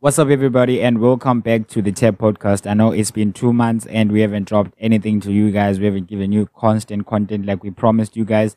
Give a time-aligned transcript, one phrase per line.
[0.00, 2.70] What's up, everybody, and welcome back to the Tap Podcast.
[2.70, 5.78] I know it's been two months and we haven't dropped anything to you guys.
[5.78, 8.56] We haven't given you constant content like we promised you guys.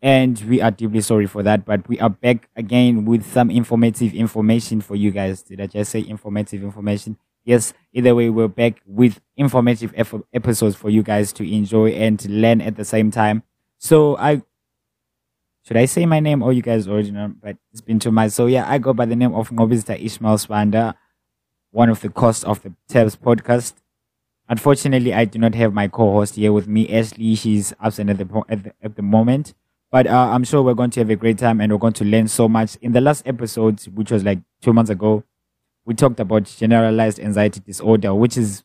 [0.00, 4.14] And we are deeply sorry for that, but we are back again with some informative
[4.14, 5.42] information for you guys.
[5.42, 7.18] Did I just say informative information?
[7.44, 9.92] Yes, either way, we're back with informative
[10.32, 13.42] episodes for you guys to enjoy and to learn at the same time.
[13.78, 14.42] So I
[15.68, 17.30] should I say my name or you guys already know?
[17.42, 18.32] But it's been too much.
[18.32, 20.94] So yeah, I go by the name of Nqobizitha Ishmael Sibanda,
[21.72, 23.74] one of the hosts of the TABZ podcast.
[24.48, 27.34] Unfortunately, I do not have my co-host here with me, Ashley.
[27.34, 29.52] She's absent at the at the, at the moment,
[29.90, 32.04] but uh, I'm sure we're going to have a great time and we're going to
[32.06, 32.76] learn so much.
[32.76, 35.22] In the last episode, which was like two months ago,
[35.84, 38.64] we talked about generalized anxiety disorder, which is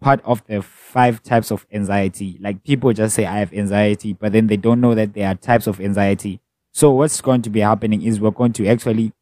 [0.00, 2.38] part of the five types of anxiety.
[2.40, 5.34] Like people just say, I have anxiety, but then they don't know that there are
[5.34, 6.40] types of anxiety.
[6.72, 9.12] So what's going to be happening is we're going to actually,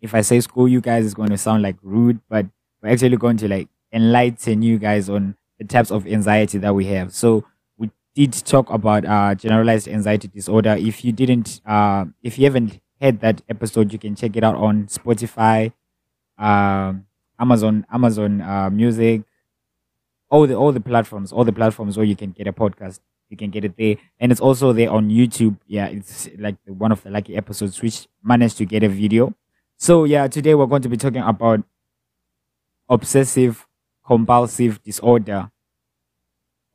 [0.00, 2.46] if I say school you guys, is going to sound like rude, but
[2.82, 6.86] we're actually going to like enlighten you guys on the types of anxiety that we
[6.86, 7.14] have.
[7.14, 7.44] So
[7.78, 10.76] we did talk about uh, generalized anxiety disorder.
[10.78, 14.56] If you didn't, uh, if you haven't heard that episode, you can check it out
[14.56, 15.72] on Spotify.
[16.38, 17.06] Um,
[17.38, 19.22] Amazon, Amazon uh, Music,
[20.30, 23.36] all the all the platforms, all the platforms where you can get a podcast, you
[23.36, 25.56] can get it there, and it's also there on YouTube.
[25.66, 29.34] Yeah, it's like one of the lucky episodes which managed to get a video.
[29.76, 31.62] So yeah, today we're going to be talking about
[32.88, 33.66] obsessive
[34.04, 35.50] compulsive disorder.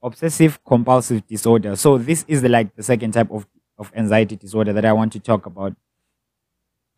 [0.04, 1.76] Obsessive compulsive disorder.
[1.76, 3.48] So this is the like the second type of
[3.78, 5.76] of anxiety disorder that I want to talk about.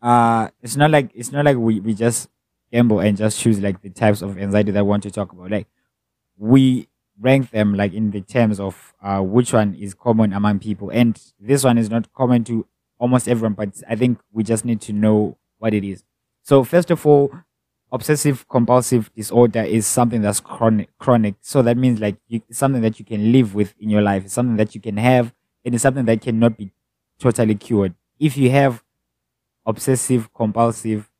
[0.00, 2.28] Uh, it's not like it's not like we, we just
[2.72, 5.50] gamble and just choose like the types of anxiety that I want to talk about.
[5.50, 5.68] Like
[6.36, 6.88] we
[7.20, 11.20] rank them like in the terms of uh, which one is common among people, and
[11.38, 12.66] this one is not common to
[12.98, 16.04] almost everyone, but I think we just need to know what it is.
[16.42, 17.32] So first of all,
[17.92, 20.90] obsessive compulsive disorder is something that's chronic.
[20.98, 21.36] Chronic.
[21.40, 24.24] So that means like you, something that you can live with in your life.
[24.24, 25.32] It's something that you can have,
[25.64, 26.72] and it's something that cannot be
[27.18, 27.94] totally cured.
[28.18, 28.82] If you have
[29.66, 31.10] obsessive compulsive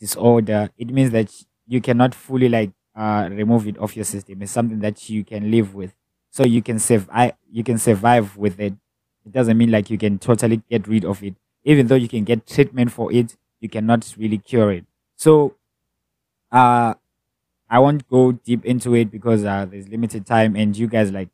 [0.00, 1.32] disorder, it means that
[1.66, 4.42] you cannot fully like uh, remove it off your system.
[4.42, 5.94] It's something that you can live with.
[6.30, 6.78] So you can
[7.12, 8.74] I you can survive with it.
[9.24, 11.34] It doesn't mean like you can totally get rid of it.
[11.64, 14.84] Even though you can get treatment for it, you cannot really cure it.
[15.16, 15.56] So
[16.52, 16.94] uh
[17.70, 21.30] I won't go deep into it because uh, there's limited time and you guys like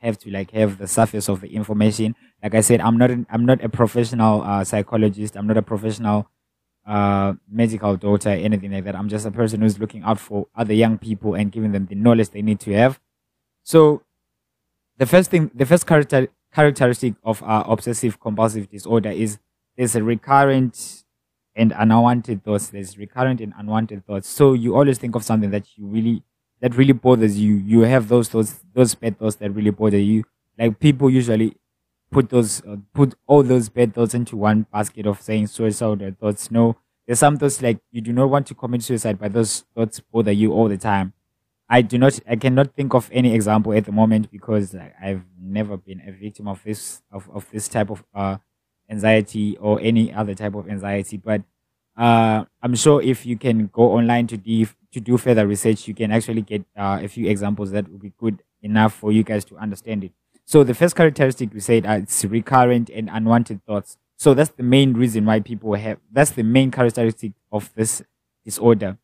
[0.00, 2.14] have to like have the surface of the information.
[2.42, 5.36] Like I said, I'm not an, I'm not a professional uh, psychologist.
[5.36, 6.28] I'm not a professional
[6.88, 8.96] uh, medical doctor, anything like that.
[8.96, 11.94] I'm just a person who's looking out for other young people and giving them the
[11.94, 12.98] knowledge they need to have.
[13.62, 14.02] So,
[14.96, 19.38] the first thing, the first character, characteristic of uh, obsessive compulsive disorder is
[19.76, 21.04] there's a recurrent
[21.54, 22.68] and unwanted thoughts.
[22.68, 24.28] There's recurrent and unwanted thoughts.
[24.28, 26.22] So you always think of something that you really
[26.60, 27.54] that really bothers you.
[27.56, 30.24] You have those thoughts, those bad thoughts that really bother you.
[30.58, 31.56] Like people usually
[32.10, 36.50] put those uh, put all those bad thoughts into one basket of saying suicide thoughts.
[36.50, 36.76] No,
[37.06, 40.32] there's some thoughts like you do not want to commit suicide, but those thoughts bother
[40.32, 41.12] you all the time.
[41.68, 45.76] I do not, I cannot think of any example at the moment because I've never
[45.76, 48.38] been a victim of this of, of this type of uh,
[48.90, 51.18] anxiety or any other type of anxiety.
[51.18, 51.42] But
[51.96, 55.94] uh, I'm sure if you can go online to do to do further research, you
[55.94, 59.44] can actually get uh, a few examples that would be good enough for you guys
[59.46, 60.12] to understand it.
[60.48, 63.98] So the first characteristic we said uh, it's recurrent and unwanted thoughts.
[64.16, 65.98] So that's the main reason why people have.
[66.10, 68.00] That's the main characteristic of this
[68.46, 68.96] disorder.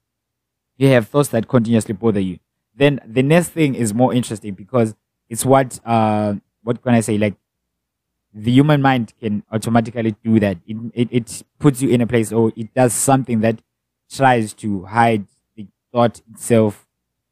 [0.78, 2.38] You have thoughts that continuously bother you.
[2.74, 4.94] Then the next thing is more interesting because
[5.28, 7.34] it's what uh what can I say like
[8.32, 10.56] the human mind can automatically do that.
[10.66, 13.60] It, it, it puts you in a place or it does something that
[14.10, 15.26] tries to hide
[15.56, 16.86] the thought itself.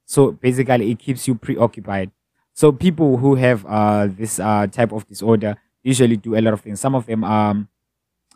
[0.05, 2.11] So basically it keeps you preoccupied.
[2.55, 6.61] So people who have uh, this uh, type of disorder usually do a lot of
[6.61, 6.81] things.
[6.81, 7.69] Some of them um,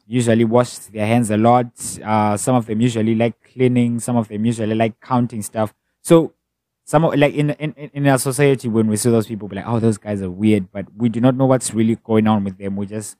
[0.07, 1.67] usually wash their hands a lot.
[2.03, 4.01] Uh, some of them usually like cleaning.
[4.01, 5.75] Some of them usually like counting stuff.
[6.03, 6.33] So
[6.85, 9.67] some of, like in, in in our society, when we see those people, we're like,
[9.67, 12.59] oh, those guys are weird, but we do not know what's really going on with
[12.59, 12.77] them.
[12.77, 13.17] We just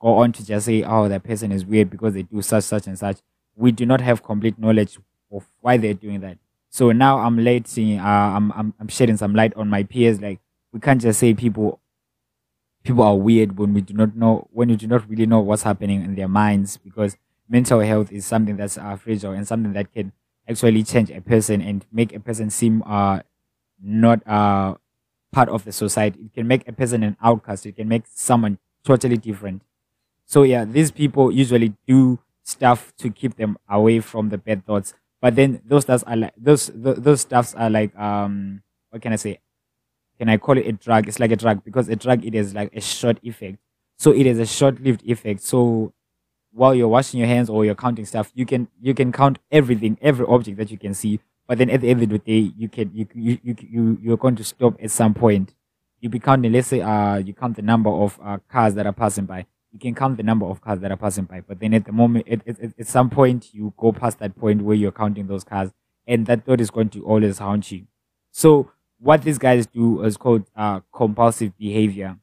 [0.00, 2.86] go on to just say, oh, that person is weird because they do such, such,
[2.86, 3.18] and such.
[3.54, 4.98] We do not have complete knowledge
[5.30, 6.38] of why they're doing that.
[6.70, 10.20] So now I'm letting, uh, I'm, I'm, I'm shedding some light on my peers.
[10.20, 10.40] Like
[10.72, 11.80] we can't just say people,
[12.84, 15.62] people are weird when we do not know, when you do not really know what's
[15.62, 17.16] happening in their minds because
[17.48, 20.12] mental health is something that's uh, fragile and something that can
[20.48, 23.20] actually change a person and make a person seem, uh,
[23.82, 24.74] not, uh,
[25.32, 26.20] part of the society.
[26.26, 27.66] It can make a person an outcast.
[27.66, 29.62] It can make someone totally different.
[30.26, 34.94] So yeah, these people usually do stuff to keep them away from the bad thoughts.
[35.26, 39.12] But then those stuffs are like those th- those stuffs are like um what can
[39.12, 39.40] I say?
[40.18, 41.08] Can I call it a drug?
[41.08, 43.58] It's like a drug because a drug it is like a short effect.
[43.98, 45.40] So it is a short lived effect.
[45.40, 45.92] So
[46.52, 49.98] while you're washing your hands or you're counting stuff, you can you can count everything,
[50.00, 51.18] every object that you can see.
[51.48, 54.16] But then at the end of the day, you can you you you, you you're
[54.16, 55.54] going to stop at some point.
[56.00, 56.52] You be counting.
[56.52, 59.46] Let's say uh you count the number of uh, cars that are passing by
[59.76, 61.42] you can count the number of cars that are passing by.
[61.42, 64.62] But then at the moment, at, at, at some point, you go past that point
[64.62, 65.70] where you're counting those cars,
[66.06, 67.86] and that thought is going to always haunt you.
[68.30, 72.16] So what these guys do is called uh, compulsive behavior.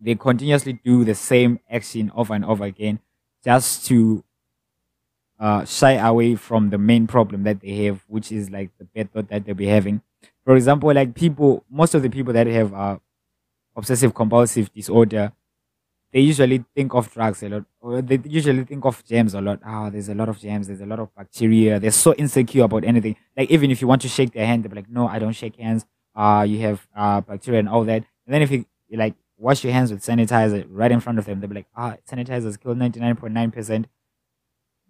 [0.00, 3.00] They continuously do the same action over and over again,
[3.42, 4.22] just to
[5.40, 9.12] uh, shy away from the main problem that they have, which is like the bad
[9.12, 10.02] thought that they'll be having.
[10.44, 12.98] For example, like people, most of the people that have uh,
[13.74, 15.32] obsessive compulsive disorder
[16.12, 19.60] they usually think of drugs a lot, or they usually think of germs a lot.
[19.64, 21.78] Ah, oh, there's a lot of germs, there's a lot of bacteria.
[21.78, 23.16] They're so insecure about anything.
[23.36, 25.56] Like even if you want to shake their hand, they're like, no, I don't shake
[25.56, 25.84] hands.
[26.14, 28.04] Uh, you have uh bacteria and all that.
[28.26, 31.40] And then if you like wash your hands with sanitizer right in front of them,
[31.40, 33.86] they'll be like, ah, sanitizers kill ninety nine point nine percent.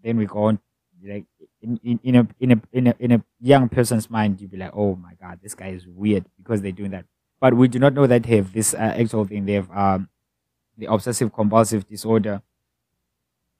[0.04, 0.60] Then we go on
[1.04, 1.24] like
[1.60, 4.56] in, in, in a in a in a in a young person's mind, you'd be
[4.56, 7.04] like, oh my god, this guy is weird because they're doing that.
[7.40, 9.44] But we do not know that they have this uh, actual thing.
[9.46, 10.08] They have um
[10.76, 12.42] the obsessive compulsive disorder.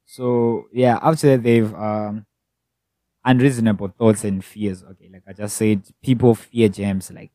[0.07, 2.27] So yeah, after that they've um,
[3.25, 4.83] unreasonable thoughts and fears.
[4.85, 7.11] Okay, like I just said, people fear germs.
[7.13, 7.31] Like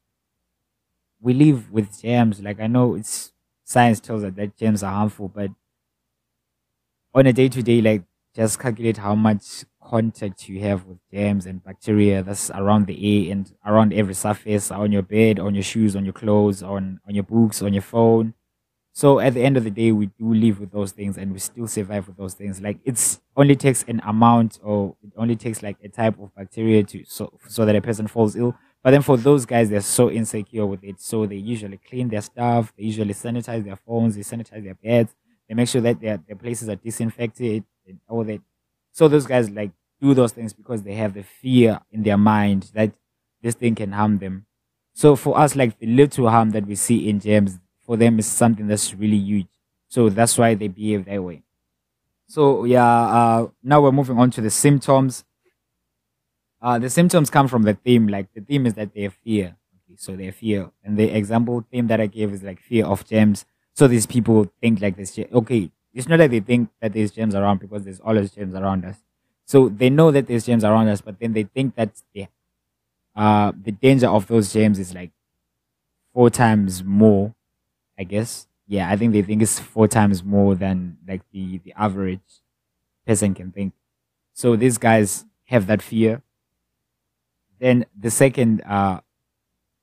[1.20, 2.42] we live with germs.
[2.42, 3.32] Like I know it's
[3.64, 5.52] science tells us that germs are harmful, but
[7.14, 8.04] on a day to day, like
[8.36, 13.32] just calculate how much contact you have with germs and bacteria that's around the air
[13.32, 17.14] and around every surface, on your bed, on your shoes, on your clothes, on on
[17.16, 18.34] your books, on your phone
[18.94, 21.40] so at the end of the day, we do live with those things and we
[21.40, 22.62] still survive with those things.
[22.62, 26.84] Like it's only takes an amount or it only takes like a type of bacteria
[26.84, 28.56] to so so that a person falls ill.
[28.84, 31.00] But then for those guys, they're so insecure with it.
[31.00, 32.74] So they usually clean their stuff.
[32.78, 34.16] They usually sanitize their phones.
[34.16, 35.14] They sanitize their beds.
[35.48, 38.42] They make sure that their, their places are disinfected and all that.
[38.92, 39.72] So those guys like
[40.02, 42.92] do those things because they have the fear in their mind that
[43.42, 44.46] this thing can harm them.
[44.94, 47.60] So for us, like the little harm that we see in germs,
[47.92, 49.48] for them is something that's really huge.
[49.90, 51.44] So that's why they behave that way.
[52.28, 55.26] So yeah, uh, now we're moving on to the symptoms.
[56.62, 58.08] Uh, the symptoms come from the theme.
[58.08, 59.58] Like the theme is that they fear.
[59.76, 63.06] Okay, so they fear, and the example theme that I gave is like fear of
[63.06, 63.44] germs.
[63.76, 65.20] So these people think like this.
[65.20, 68.86] Okay, it's not that they think that there's germs around because there's always germs around
[68.86, 69.00] us.
[69.44, 72.28] So they know that there's germs around us, but then they think that the
[73.18, 75.12] uh the danger of those germs is like
[76.14, 77.36] four times more
[78.00, 78.48] I guess.
[78.68, 82.22] Yeah, I think they think it's four times more than like the the average
[83.06, 83.74] person can think.
[84.34, 86.24] So these guys have that fear.
[87.60, 89.02] Then the second uh,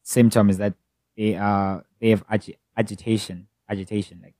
[0.03, 0.75] symptom is that
[1.17, 4.21] they uh they have agi- agitation, agitation.
[4.23, 4.35] Like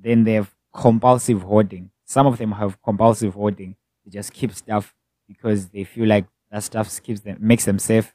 [0.00, 1.90] then they have compulsive hoarding.
[2.04, 3.76] Some of them have compulsive hoarding.
[4.04, 4.94] They just keep stuff
[5.26, 8.14] because they feel like that stuff keeps them makes them safe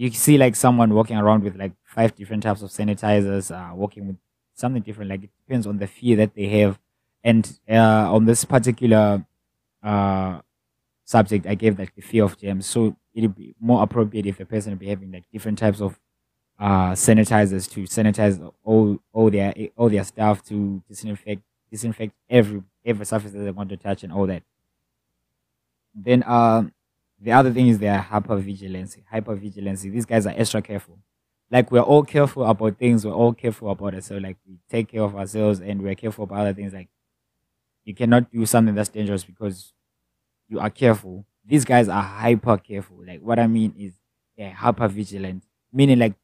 [0.00, 4.06] you see like someone walking around with like five different types of sanitizers, uh, walking
[4.06, 4.16] with
[4.54, 5.10] something different.
[5.10, 6.78] Like it depends on the fear that they have.
[7.22, 9.26] And uh, on this particular
[9.82, 10.40] uh,
[11.04, 12.64] subject, I gave like the fear of germs.
[12.64, 16.00] So it'd be more appropriate if a person be having like different types of
[16.58, 23.04] uh, sanitizers to sanitize all all their all their stuff to disinfect disinfect every every
[23.04, 24.42] surface that they want to touch and all that.
[25.94, 26.64] Then uh,
[27.20, 28.96] the other thing is their hypervigilance.
[29.12, 29.82] Hypervigilance.
[29.82, 30.98] These guys are extra careful.
[31.50, 33.04] Like we're all careful about things.
[33.04, 34.04] We're all careful about it.
[34.04, 36.72] So like we take care of ourselves and we're careful about other things.
[36.72, 36.88] Like
[37.84, 39.74] you cannot do something that's dangerous because
[40.48, 41.26] you are careful.
[41.44, 43.04] These guys are hyper careful.
[43.06, 43.94] Like what I mean is
[44.38, 45.44] they're hyper vigilant.
[45.72, 46.14] Meaning like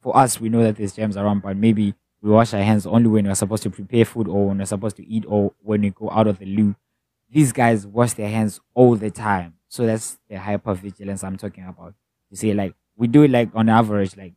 [0.00, 3.08] for us, we know that there's germs around, but maybe we wash our hands only
[3.08, 5.90] when we're supposed to prepare food or when we're supposed to eat or when we
[5.90, 6.74] go out of the loo.
[7.28, 11.66] These guys wash their hands all the time so that's the hyper vigilance I'm talking
[11.66, 11.94] about.
[12.30, 14.34] You see, like we do it like on average, like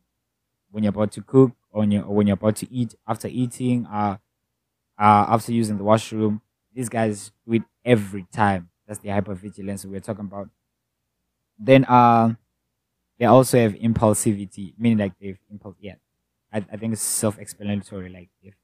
[0.70, 3.28] when you're about to cook or when you're, or when you're about to eat, after
[3.28, 4.18] eating, uh,
[4.98, 6.42] uh, after using the washroom.
[6.74, 8.70] These guys do it every time.
[8.86, 10.50] That's the hyper vigilance we're talking about.
[11.58, 12.34] Then, uh,
[13.18, 15.76] they also have impulsivity, meaning like they've impulse.
[15.80, 15.96] Yeah,
[16.52, 18.10] I, I think it's self-explanatory.
[18.10, 18.54] Like if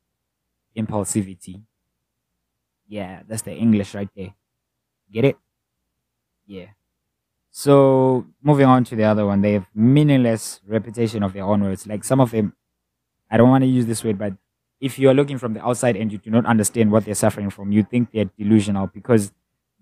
[0.77, 1.63] impulsivity.
[2.89, 4.35] Yeah, that's the English right there.
[5.13, 5.39] Get it?
[6.51, 6.67] Yeah.
[7.53, 11.87] So moving on to the other one, they have meaningless repetition of their own words.
[11.87, 12.55] Like some of them,
[13.31, 14.35] I don't want to use this word, but
[14.81, 17.51] if you are looking from the outside and you do not understand what they're suffering
[17.51, 19.31] from, you think they're delusional because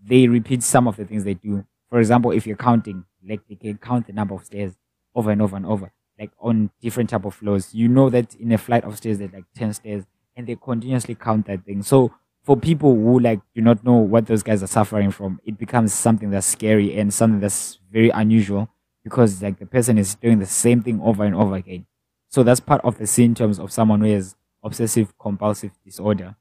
[0.05, 1.65] they repeat some of the things they do.
[1.89, 4.77] For example, if you're counting, like they can count the number of stairs
[5.15, 7.75] over and over and over, like on different type of floors.
[7.75, 10.05] You know that in a flight of stairs there's like ten stairs,
[10.37, 11.83] and they continuously count that thing.
[11.83, 12.13] So
[12.49, 15.93] for people who like do not know what those guys are suffering from, it becomes
[15.93, 18.71] something that's scary and something that's very unusual
[19.05, 21.85] because like the person is doing the same thing over and over again.
[22.31, 26.37] So that's part of the symptoms of someone who has obsessive compulsive disorder.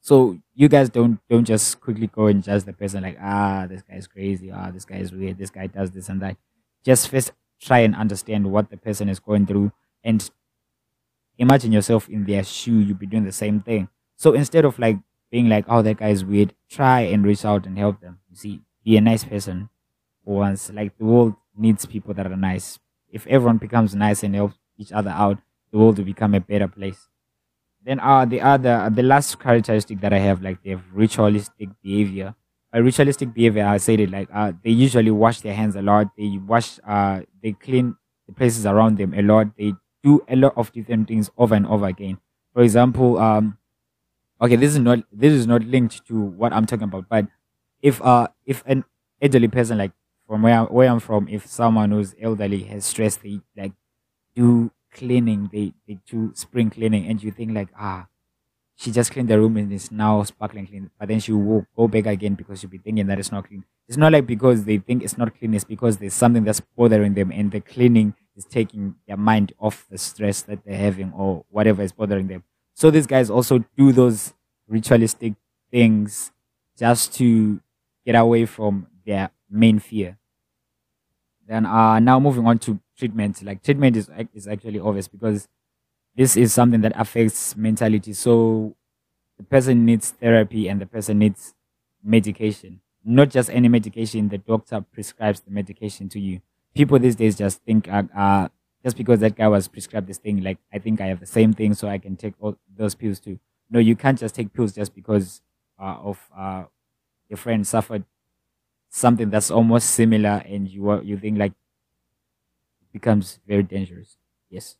[0.00, 3.82] So you guys don't don't just quickly go and judge the person like ah this
[3.82, 6.38] guy is crazy ah this guy is weird this guy does this and that.
[6.82, 9.70] Just first try and understand what the person is going through
[10.02, 10.30] and
[11.36, 12.78] imagine yourself in their shoe.
[12.78, 13.90] You'll be doing the same thing.
[14.16, 14.96] So instead of like
[15.30, 18.18] being like oh that guy is weird, try and reach out and help them.
[18.30, 19.68] You see, be a nice person
[20.24, 20.70] for once.
[20.72, 22.78] Like the world needs people that are nice.
[23.10, 25.38] If everyone becomes nice and helps each other out,
[25.72, 27.08] the world will become a better place.
[27.84, 32.34] Then uh the other the last characteristic that I have like they have ritualistic behavior.
[32.72, 36.08] By ritualistic behavior, I said it like uh they usually wash their hands a lot.
[36.16, 37.96] They wash uh they clean
[38.26, 39.56] the places around them a lot.
[39.56, 42.18] They do a lot of different things over and over again.
[42.52, 43.56] For example, um
[44.40, 47.26] okay, this is not this is not linked to what I'm talking about, but
[47.82, 48.84] if uh if an
[49.20, 49.92] elderly person like
[50.26, 53.72] from where where I'm from, if someone who's elderly has stress, they like
[54.34, 58.06] do cleaning, they, they do spring cleaning, and you think like, ah,
[58.76, 60.90] she just cleaned the room and it's now sparkling clean.
[60.98, 63.64] But then she will go back again because she'll be thinking that it's not clean.
[63.88, 67.14] It's not like because they think it's not clean, it's because there's something that's bothering
[67.14, 71.44] them and the cleaning is taking their mind off the stress that they're having or
[71.50, 72.42] whatever is bothering them.
[72.80, 74.32] So these guys also do those
[74.66, 75.34] ritualistic
[75.70, 76.32] things
[76.78, 77.60] just to
[78.06, 80.16] get away from their main fear.
[81.46, 83.42] Then uh now moving on to treatment.
[83.42, 85.46] Like treatment is is actually obvious because
[86.16, 88.14] this is something that affects mentality.
[88.14, 88.74] So
[89.36, 91.52] the person needs therapy and the person needs
[92.02, 92.80] medication.
[93.04, 94.30] Not just any medication.
[94.30, 96.40] The doctor prescribes the medication to you.
[96.74, 98.48] People these days just think, uh, uh
[98.82, 101.52] just because that guy was prescribed this thing, like I think I have the same
[101.52, 103.38] thing, so I can take all those pills too.
[103.70, 105.42] No, you can't just take pills just because
[105.80, 106.64] uh, of uh,
[107.28, 108.04] your friend suffered
[108.90, 111.52] something that's almost similar, and you you think like
[112.80, 114.16] it becomes very dangerous.
[114.48, 114.76] Yes,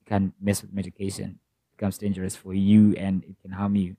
[0.00, 1.38] you can mess with medication.
[1.72, 3.96] It becomes dangerous for you and it can harm you.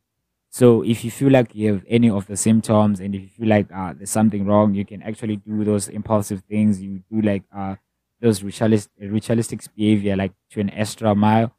[0.49, 3.47] So if you feel like you have any of the symptoms and if you feel
[3.49, 6.81] like uh, there's something wrong, you can actually do those impulsive things.
[6.81, 7.75] You do like uh,
[8.25, 11.53] those ritualistic, ritualistic behavior, like to an extra mile.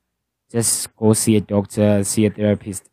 [0.50, 2.90] Just go see a doctor, see a therapist.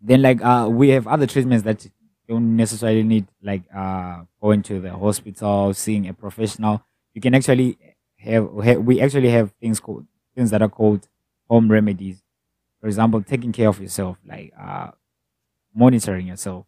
[0.00, 1.86] Then like uh, we have other treatments that
[2.28, 6.82] don't necessarily need like uh, going to the hospital, seeing a professional.
[7.14, 7.78] You can actually
[8.18, 11.08] have, have we actually have things called things that are called
[11.48, 12.22] home remedies.
[12.80, 14.90] For example, taking care of yourself, like uh,
[15.74, 16.66] monitoring yourself,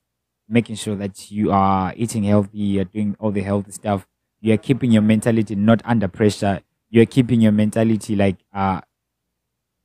[0.48, 4.06] making sure that you are eating healthy, you're doing all the healthy stuff,
[4.40, 8.80] you are keeping your mentality not under pressure, you are keeping your mentality like uh,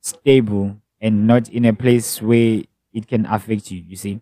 [0.00, 3.82] stable and not in a place where it can affect you.
[3.86, 4.20] You see,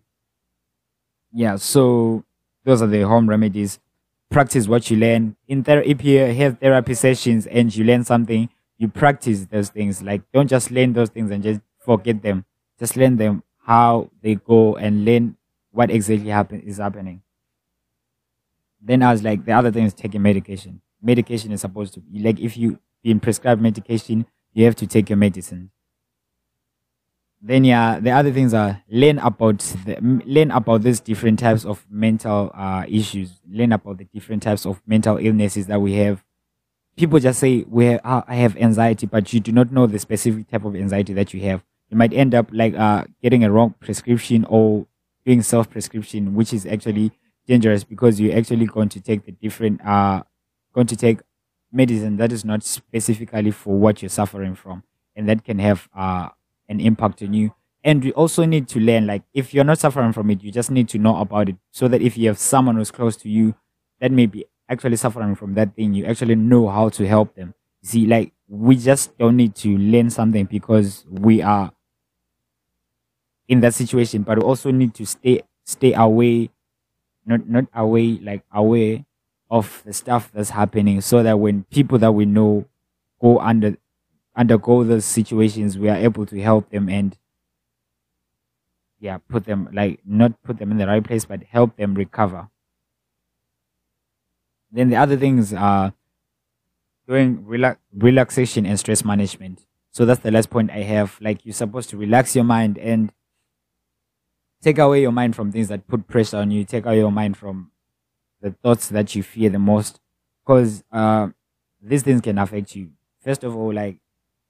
[1.33, 1.55] yeah.
[1.55, 2.23] So
[2.63, 3.79] those are the home remedies
[4.31, 5.37] practice what you learn.
[5.47, 10.01] In therapy, have therapy sessions and you learn something, you practice those things.
[10.03, 12.45] Like don't just learn those things and just forget them.
[12.79, 15.37] Just learn them how they go and learn
[15.71, 17.21] what exactly happen is happening.
[18.81, 20.81] Then I was like, the other thing is taking medication.
[21.01, 25.09] Medication is supposed to be like if you been prescribed medication, you have to take
[25.09, 25.71] your medicine.
[27.43, 31.85] Then yeah the other things are learn about the, learn about these different types of
[31.89, 33.41] mental uh, issues.
[33.49, 36.23] Learn about the different types of mental illnesses that we have.
[36.97, 40.47] People just say we have, i have anxiety but you do not know the specific
[40.49, 41.63] type of anxiety that you have.
[41.89, 44.85] You might end up like uh, getting a wrong prescription or
[45.25, 47.11] doing self prescription which is actually
[47.47, 50.21] dangerous because you're actually going to take the different uh
[50.73, 51.19] going to take
[51.71, 54.83] medicine that is not specifically for what you're suffering from
[55.15, 56.29] and that can have uh
[56.69, 57.53] an impact on you.
[57.83, 60.69] And we also need to learn, like, if you're not suffering from it, you just
[60.69, 63.55] need to know about it so that if you have someone who's close to you
[63.99, 67.53] that may be actually suffering from that thing, you actually know how to help them.
[67.83, 71.71] See, like, we just don't need to learn something because we are
[73.47, 76.49] in that situation, but we also need to stay, stay away,
[77.25, 79.05] not, not away, like, away
[79.51, 82.65] of the stuff that's happening so that when people that we know
[83.21, 83.77] go under
[84.35, 87.17] undergo those situations, we are able to help them and
[88.99, 92.47] yeah, put them like not put them in the right place, but help them recover.
[94.71, 95.93] Then the other things are
[97.07, 99.65] doing relax, relaxation and stress management.
[99.91, 101.17] So that's the last point I have.
[101.19, 103.11] Like you're supposed to relax your mind and
[104.61, 106.63] take away your mind from things that put pressure on you.
[106.65, 107.71] Take away your mind from
[108.41, 109.99] the thoughts that you fear the most,
[110.45, 111.29] because uh,
[111.81, 112.91] these things can affect you.
[113.21, 113.97] First of all, like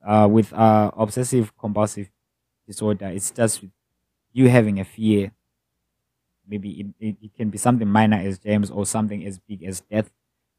[0.06, 2.10] uh, with uh, obsessive compulsive
[2.68, 3.64] disorder, it's just
[4.34, 5.32] you having a fear.
[6.48, 9.82] Maybe it, it, it can be something minor as germs or something as big as
[9.82, 10.12] death.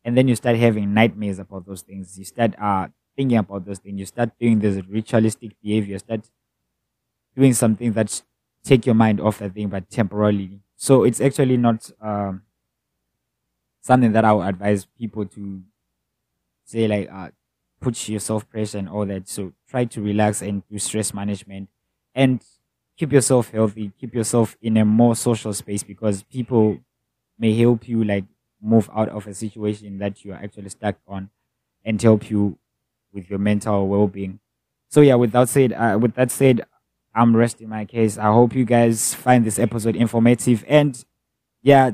[0.04, 2.18] And then you start having nightmares about those things.
[2.18, 3.98] You start uh, thinking about those things.
[3.98, 5.98] You start doing this ritualistic behavior.
[5.98, 6.22] Start
[7.36, 8.22] doing something that
[8.64, 10.60] take your mind off that thing, but temporarily.
[10.76, 12.42] So it's actually not um,
[13.80, 15.62] something that I would advise people to
[16.64, 17.30] say like uh,
[17.80, 19.28] put yourself pressure and all that.
[19.28, 21.68] So try to relax and do stress management
[22.14, 22.42] and
[22.96, 23.92] keep yourself healthy.
[24.00, 26.78] Keep yourself in a more social space because people
[27.38, 28.24] may help you like
[28.60, 31.30] move out of a situation that you are actually stuck on
[31.84, 32.58] and help you
[33.12, 34.40] with your mental well-being.
[34.88, 36.62] So yeah, with that said, uh, with that said,
[37.14, 38.18] I'm resting my case.
[38.18, 41.02] I hope you guys find this episode informative and
[41.62, 41.92] yeah,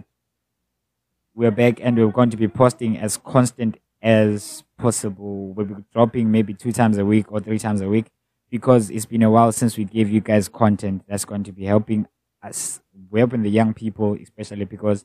[1.35, 5.53] we're back and we're going to be posting as constant as possible.
[5.53, 8.07] We'll be dropping maybe two times a week or three times a week
[8.51, 11.65] because it's been a while since we gave you guys content that's going to be
[11.65, 12.07] helping
[12.43, 15.05] us, we're helping the young people, especially because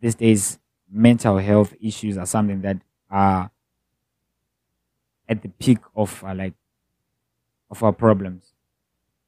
[0.00, 0.58] these days
[0.90, 2.78] mental health issues are something that
[3.10, 3.50] are
[5.28, 6.54] at the peak of uh, like
[7.70, 8.51] of our problems.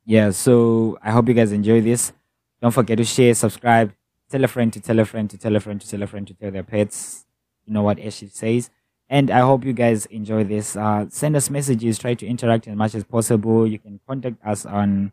[0.04, 2.12] Yeah, so I hope you guys enjoy this.
[2.60, 3.92] Don't forget to share, subscribe,
[4.30, 6.26] tell a friend to tell a friend to tell a friend to tell a friend
[6.26, 7.24] to tell their pets.
[7.64, 8.70] You know what Ashi says.
[9.08, 10.76] And I hope you guys enjoy this.
[10.76, 13.66] Uh, send us messages, try to interact as much as possible.
[13.66, 15.12] You can contact us on,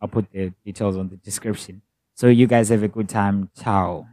[0.00, 1.82] I'll put the details on the description.
[2.14, 3.50] So you guys have a good time.
[3.58, 4.06] Ciao.